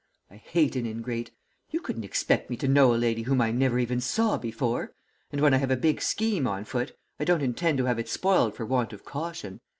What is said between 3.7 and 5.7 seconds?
even saw before, and when I have